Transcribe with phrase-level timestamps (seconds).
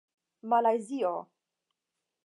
[0.49, 1.13] malajzio